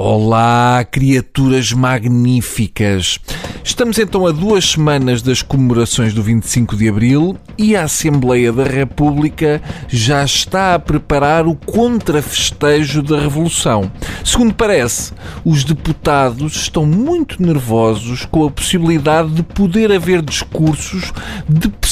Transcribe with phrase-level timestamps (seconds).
[0.00, 3.18] Olá, criaturas magníficas!
[3.64, 8.62] Estamos então a duas semanas das comemorações do 25 de Abril e a Assembleia da
[8.62, 13.90] República já está a preparar o contrafestejo da Revolução.
[14.24, 15.12] Segundo parece,
[15.44, 21.12] os deputados estão muito nervosos com a possibilidade de poder haver discursos
[21.48, 21.87] de pessoas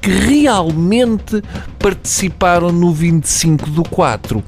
[0.00, 1.42] que realmente
[1.78, 4.42] participaram no 25 do 4.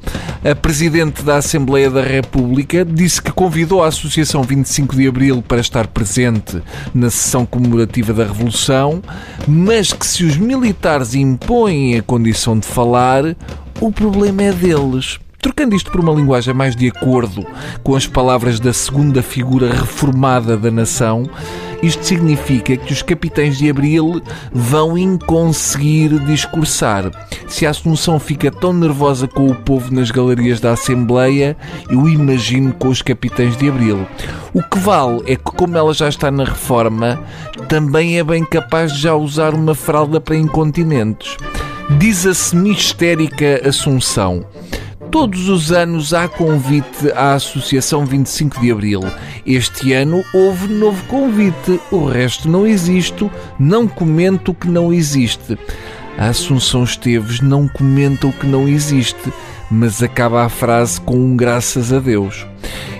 [0.44, 5.60] A Presidente da Assembleia da República disse que convidou a Associação 25 de Abril para
[5.60, 6.62] estar presente
[6.94, 9.02] na sessão comemorativa da Revolução,
[9.46, 13.36] mas que se os militares impõem a condição de falar,
[13.80, 15.18] o problema é deles.
[15.46, 17.46] Trocando isto por uma linguagem mais de acordo
[17.84, 21.22] com as palavras da segunda figura reformada da nação,
[21.80, 24.20] isto significa que os capitães de Abril
[24.52, 27.12] vão inconseguir discursar.
[27.46, 31.56] Se a Assunção fica tão nervosa com o povo nas galerias da Assembleia,
[31.88, 34.04] eu imagino com os capitães de Abril.
[34.52, 37.22] O que vale é que, como ela já está na reforma,
[37.68, 41.36] também é bem capaz de já usar uma fralda para incontinentes.
[42.00, 44.44] Diz a semi-histérica Assunção.
[45.18, 49.00] Todos os anos há convite à Associação 25 de Abril.
[49.46, 55.58] Este ano houve novo convite, o resto não existe, não comento o que não existe.
[56.18, 59.32] A Assunção Esteves não comenta o que não existe,
[59.70, 62.46] mas acaba a frase com um graças a Deus.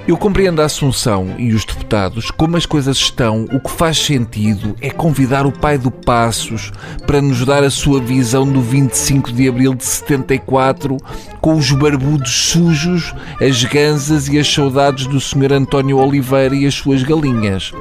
[0.07, 4.77] Eu compreendo a Assunção e os deputados, como as coisas estão, o que faz sentido
[4.81, 6.73] é convidar o pai do Passos
[7.05, 10.97] para nos dar a sua visão do 25 de abril de 74,
[11.41, 15.53] com os barbudos sujos, as ganzas e as saudades do Sr.
[15.55, 17.73] António Oliveira e as suas galinhas.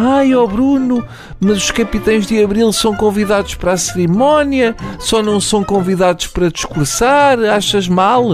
[0.00, 1.04] Ai, ó oh Bruno,
[1.40, 6.52] mas os capitães de Abril são convidados para a cerimónia, só não são convidados para
[6.52, 8.28] discursar, achas mal?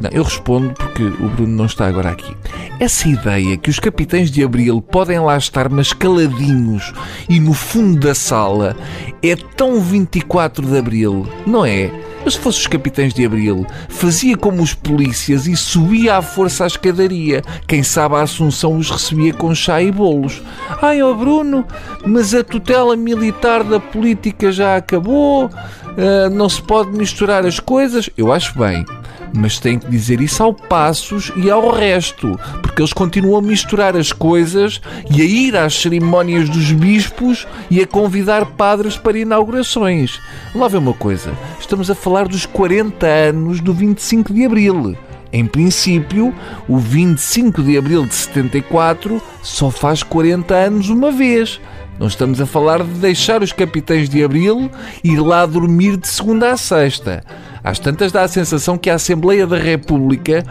[0.00, 2.34] Não, eu respondo porque o Bruno não está agora aqui.
[2.78, 6.90] Essa ideia que os capitães de Abril podem lá estar, mas caladinhos
[7.28, 8.74] e no fundo da sala,
[9.22, 11.90] é tão 24 de Abril, não é?
[12.24, 16.64] Mas se fosse os capitães de Abril, fazia como os polícias e subia à força
[16.64, 17.42] à escadaria.
[17.66, 20.42] Quem sabe a Assunção os recebia com chá e bolos.
[20.82, 21.66] Ai, ó oh Bruno,
[22.04, 25.46] mas a tutela militar da política já acabou?
[25.46, 28.08] Uh, não se pode misturar as coisas?
[28.16, 28.84] Eu acho bem
[29.32, 33.96] mas tem que dizer isso ao Passos e ao resto, porque eles continuam a misturar
[33.96, 34.80] as coisas
[35.10, 40.20] e a ir às cerimónias dos bispos e a convidar padres para inaugurações.
[40.54, 44.96] Lá vê uma coisa, estamos a falar dos 40 anos do 25 de Abril.
[45.32, 46.34] Em princípio,
[46.66, 51.60] o 25 de abril de 74 só faz 40 anos uma vez.
[52.00, 54.70] Não estamos a falar de deixar os capitães de abril
[55.04, 57.22] ir lá dormir de segunda a sexta.
[57.62, 60.44] Às tantas dá a sensação que a Assembleia da República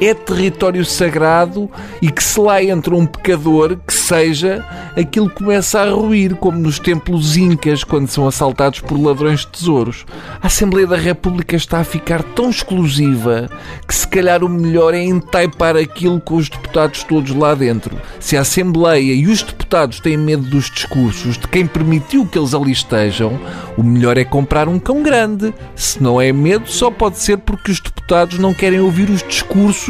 [0.00, 1.70] é território sagrado
[2.00, 4.64] e que se lá entra um pecador que seja,
[4.96, 10.04] aquilo começa a ruir, como nos templos incas quando são assaltados por ladrões de tesouros.
[10.42, 13.48] A Assembleia da República está a ficar tão exclusiva
[13.86, 17.96] que se calhar o melhor é entaipar aquilo com os deputados todos lá dentro.
[18.20, 22.54] Se a Assembleia e os deputados têm medo dos discursos de quem permitiu que eles
[22.54, 23.38] ali estejam,
[23.76, 25.52] o melhor é comprar um cão grande.
[25.74, 29.85] Se não é medo, só pode ser porque os deputados não querem ouvir os discursos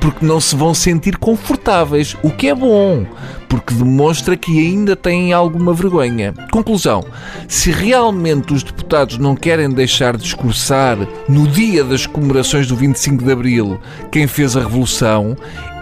[0.00, 3.06] porque não se vão sentir confortáveis, o que é bom,
[3.48, 6.34] porque demonstra que ainda têm alguma vergonha.
[6.50, 7.04] Conclusão:
[7.48, 10.96] se realmente os deputados não querem deixar de discursar
[11.28, 13.80] no dia das comemorações do 25 de Abril
[14.10, 15.36] quem fez a Revolução,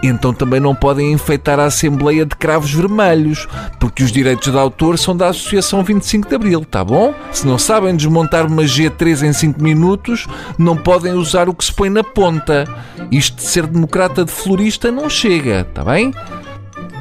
[0.07, 3.47] então também não podem enfeitar a Assembleia de cravos vermelhos,
[3.79, 7.13] porque os direitos de autor são da Associação 25 de Abril, tá bom?
[7.31, 10.27] Se não sabem desmontar uma G3 em 5 minutos,
[10.57, 12.65] não podem usar o que se põe na ponta.
[13.11, 16.13] Isto de ser democrata de florista não chega, tá bem?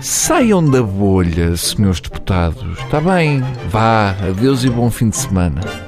[0.01, 2.79] Saiam da bolha, senhores deputados.
[2.79, 3.43] Está bem.
[3.69, 5.88] Vá, adeus e bom fim de semana.